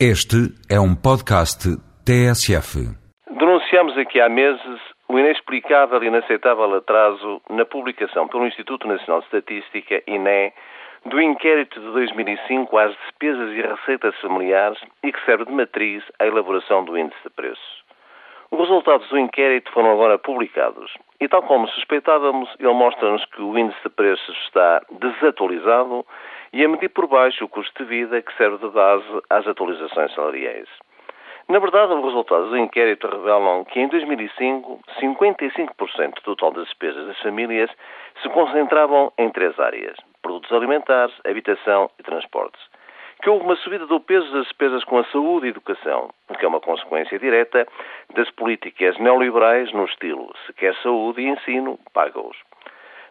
Este 0.00 0.50
é 0.68 0.80
um 0.80 0.92
podcast 0.92 1.70
TSF. 2.04 2.82
Denunciamos 3.30 3.96
aqui 3.96 4.20
há 4.20 4.28
meses 4.28 4.80
o 5.08 5.16
inexplicável 5.16 6.02
e 6.02 6.08
inaceitável 6.08 6.74
atraso 6.74 7.40
na 7.48 7.64
publicação 7.64 8.26
pelo 8.26 8.44
Instituto 8.44 8.88
Nacional 8.88 9.20
de 9.20 9.26
Estatística, 9.26 10.02
INE, 10.08 10.52
do 11.06 11.22
inquérito 11.22 11.78
de 11.78 11.86
2005 11.92 12.76
às 12.76 12.90
despesas 13.04 13.52
e 13.52 13.62
receitas 13.62 14.20
familiares 14.20 14.80
e 15.04 15.12
que 15.12 15.24
serve 15.24 15.44
de 15.44 15.52
matriz 15.52 16.02
à 16.18 16.26
elaboração 16.26 16.84
do 16.84 16.98
índice 16.98 17.22
de 17.22 17.30
preços. 17.30 17.84
Os 18.50 18.58
resultados 18.58 19.08
do 19.08 19.18
inquérito 19.18 19.70
foram 19.70 19.92
agora 19.92 20.18
publicados 20.18 20.92
e, 21.20 21.28
tal 21.28 21.44
como 21.44 21.68
suspeitávamos, 21.68 22.48
ele 22.58 22.72
mostra-nos 22.72 23.24
que 23.26 23.40
o 23.40 23.56
índice 23.56 23.80
de 23.84 23.90
preços 23.90 24.36
está 24.44 24.82
desatualizado 24.90 26.04
e 26.54 26.64
a 26.64 26.68
medir 26.68 26.88
por 26.90 27.08
baixo 27.08 27.44
o 27.44 27.48
custo 27.48 27.82
de 27.82 27.88
vida 27.88 28.22
que 28.22 28.32
serve 28.36 28.58
de 28.58 28.72
base 28.72 29.04
às 29.28 29.44
atualizações 29.44 30.14
salariais. 30.14 30.68
Na 31.48 31.58
verdade, 31.58 31.92
os 31.92 32.04
resultados 32.04 32.48
do 32.48 32.56
inquérito 32.56 33.08
revelam 33.08 33.64
que 33.64 33.80
em 33.80 33.88
2005, 33.88 34.80
55% 35.00 36.14
do 36.14 36.22
total 36.22 36.52
das 36.52 36.66
despesas 36.66 37.08
das 37.08 37.20
famílias 37.20 37.68
se 38.22 38.28
concentravam 38.28 39.12
em 39.18 39.30
três 39.30 39.58
áreas: 39.58 39.96
produtos 40.22 40.52
alimentares, 40.52 41.12
habitação 41.26 41.90
e 41.98 42.04
transportes. 42.04 42.62
Que 43.20 43.30
houve 43.30 43.44
uma 43.44 43.56
subida 43.56 43.86
do 43.86 43.98
peso 43.98 44.30
das 44.32 44.44
despesas 44.44 44.84
com 44.84 44.98
a 44.98 45.04
saúde 45.06 45.46
e 45.46 45.50
educação, 45.50 46.10
o 46.28 46.34
que 46.34 46.44
é 46.44 46.48
uma 46.48 46.60
consequência 46.60 47.18
direta 47.18 47.66
das 48.14 48.30
políticas 48.30 48.96
neoliberais 48.98 49.72
no 49.72 49.86
estilo 49.86 50.32
se 50.46 50.52
quer 50.52 50.74
saúde 50.76 51.20
e 51.20 51.28
ensino, 51.28 51.80
paga-os. 51.92 52.36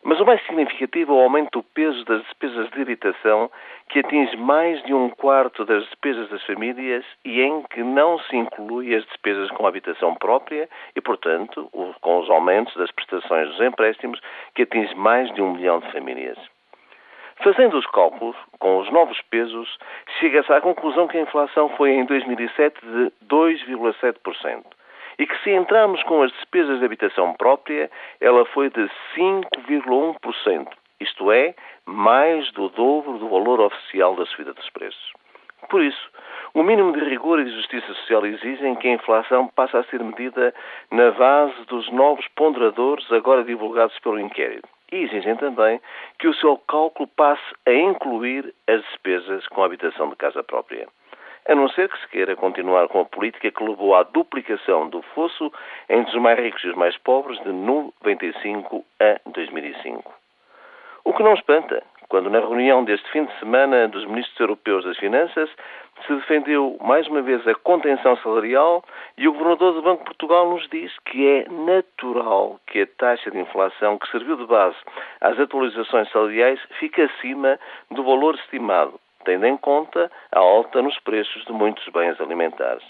Mas 0.05 0.19
o 0.19 0.25
mais 0.25 0.45
significativo 0.45 1.13
é 1.13 1.15
o 1.15 1.21
aumento 1.21 1.59
do 1.59 1.63
peso 1.63 2.03
das 2.03 2.21
despesas 2.23 2.69
de 2.71 2.81
habitação, 2.81 3.49
que 3.87 3.99
atinge 3.99 4.35
mais 4.35 4.83
de 4.83 4.93
um 4.93 5.09
quarto 5.09 5.63
das 5.63 5.83
despesas 5.85 6.29
das 6.29 6.43
famílias 6.43 7.05
e 7.23 7.41
em 7.41 7.63
que 7.63 7.81
não 7.81 8.19
se 8.19 8.35
inclui 8.35 8.93
as 8.93 9.05
despesas 9.05 9.49
com 9.51 9.65
habitação 9.65 10.13
própria 10.15 10.67
e, 10.93 10.99
portanto, 10.99 11.69
com 12.01 12.19
os 12.19 12.29
aumentos 12.29 12.75
das 12.75 12.91
prestações 12.91 13.47
dos 13.47 13.61
empréstimos, 13.61 14.19
que 14.53 14.63
atinge 14.63 14.93
mais 14.95 15.33
de 15.33 15.41
um 15.41 15.53
milhão 15.53 15.79
de 15.79 15.89
famílias. 15.93 16.37
Fazendo 17.37 17.77
os 17.77 17.85
cálculos, 17.87 18.35
com 18.59 18.79
os 18.79 18.91
novos 18.91 19.21
pesos, 19.29 19.77
chega-se 20.19 20.51
à 20.51 20.59
conclusão 20.59 21.07
que 21.07 21.17
a 21.17 21.21
inflação 21.21 21.69
foi 21.69 21.91
em 21.91 22.05
2007 22.05 22.79
de 22.81 23.11
2,7% 23.25 24.63
e 25.17 25.25
que 25.25 25.43
se 25.43 25.51
entrarmos 25.51 26.01
com 26.03 26.21
as 26.21 26.31
despesas 26.31 26.79
de 26.79 26.85
habitação 26.85 27.33
própria, 27.33 27.89
ela 28.19 28.45
foi 28.45 28.69
de 28.69 28.89
5,1%, 29.15 30.67
isto 30.99 31.31
é, 31.31 31.53
mais 31.85 32.51
do 32.53 32.69
dobro 32.69 33.17
do 33.17 33.29
valor 33.29 33.59
oficial 33.59 34.15
da 34.15 34.25
subida 34.25 34.53
dos 34.53 34.69
preços. 34.69 35.13
Por 35.69 35.81
isso, 35.81 36.09
o 36.53 36.61
mínimo 36.61 36.91
de 36.91 36.99
rigor 37.05 37.39
e 37.39 37.45
de 37.45 37.55
justiça 37.55 37.87
social 37.93 38.25
exigem 38.25 38.75
que 38.75 38.87
a 38.87 38.93
inflação 38.93 39.47
passe 39.47 39.75
a 39.77 39.83
ser 39.85 40.03
medida 40.03 40.53
na 40.91 41.11
base 41.11 41.65
dos 41.65 41.89
novos 41.91 42.27
ponderadores 42.35 43.09
agora 43.11 43.43
divulgados 43.43 43.97
pelo 43.99 44.19
inquérito. 44.19 44.67
E 44.91 44.97
exigem 44.97 45.35
também 45.37 45.81
que 46.19 46.27
o 46.27 46.33
seu 46.35 46.57
cálculo 46.57 47.09
passe 47.15 47.41
a 47.65 47.73
incluir 47.73 48.53
as 48.67 48.81
despesas 48.83 49.47
com 49.47 49.63
a 49.63 49.65
habitação 49.65 50.09
de 50.09 50.15
casa 50.15 50.43
própria 50.43 50.87
a 51.47 51.55
não 51.55 51.67
ser 51.69 51.89
que 51.89 51.99
se 51.99 52.07
queira 52.07 52.35
continuar 52.35 52.87
com 52.87 53.01
a 53.01 53.05
política 53.05 53.51
que 53.51 53.63
levou 53.63 53.95
à 53.95 54.03
duplicação 54.03 54.89
do 54.89 55.01
fosso 55.01 55.51
entre 55.89 56.15
os 56.15 56.21
mais 56.21 56.39
ricos 56.39 56.63
e 56.63 56.69
os 56.69 56.75
mais 56.75 56.97
pobres 56.97 57.39
de 57.41 57.51
95 57.51 58.85
a 58.99 59.19
2005. 59.31 60.13
O 61.05 61.13
que 61.13 61.21
não 61.21 61.33
espanta, 61.33 61.83
quando 62.07 62.29
na 62.29 62.39
reunião 62.39 62.83
deste 62.85 63.09
fim 63.11 63.25
de 63.25 63.39
semana 63.39 63.87
dos 63.89 64.05
ministros 64.05 64.39
europeus 64.39 64.85
das 64.85 64.97
Finanças 64.97 65.49
se 66.07 66.13
defendeu 66.15 66.77
mais 66.81 67.07
uma 67.07 67.21
vez 67.21 67.45
a 67.47 67.55
contenção 67.55 68.15
salarial 68.17 68.83
e 69.17 69.27
o 69.27 69.33
governador 69.33 69.73
do 69.73 69.81
Banco 69.81 69.99
de 69.99 70.05
Portugal 70.05 70.49
nos 70.49 70.67
diz 70.69 70.91
que 71.05 71.27
é 71.27 71.49
natural 71.49 72.59
que 72.67 72.81
a 72.81 72.87
taxa 72.97 73.29
de 73.31 73.39
inflação 73.39 73.97
que 73.97 74.09
serviu 74.09 74.37
de 74.37 74.45
base 74.45 74.77
às 75.21 75.39
atualizações 75.39 76.09
salariais 76.11 76.59
fique 76.79 77.01
acima 77.01 77.59
do 77.91 78.03
valor 78.03 78.35
estimado 78.35 78.99
tendo 79.23 79.45
em 79.45 79.57
conta 79.57 80.11
a 80.31 80.39
alta 80.39 80.81
nos 80.81 80.97
preços 80.99 81.43
de 81.45 81.51
muitos 81.51 81.87
bens 81.89 82.19
alimentares. 82.19 82.83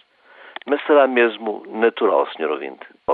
Mas 0.65 0.81
será 0.85 1.07
mesmo 1.07 1.63
natural, 1.67 2.27
Sr. 2.27 2.51
Ouvinte? 2.51 2.85